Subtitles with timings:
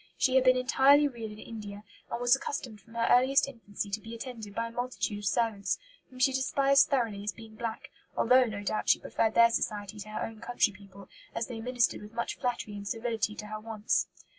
[0.17, 4.01] She had been entirely reared in India, and was accustomed from her earliest infancy to
[4.01, 5.77] be attended by a multitude of servants,
[6.09, 10.09] whom she despised thoroughly as being black, although, no doubt, she preferred their society to
[10.09, 14.07] her own country people, as they ministered with much flattery and servility to her wants.